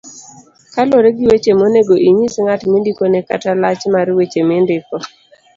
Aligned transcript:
kaluwore 0.73 1.09
gi 1.17 1.25
weche 1.29 1.51
monego 1.59 1.95
inyis 2.09 2.35
ng'at 2.43 2.61
mindikone 2.71 3.19
kata 3.29 3.51
lach 3.61 3.83
mar 3.93 4.07
weche 4.17 4.41
mindiko 4.49 4.95